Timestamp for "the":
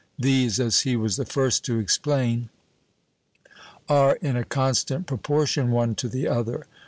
1.15-1.27, 6.09-6.27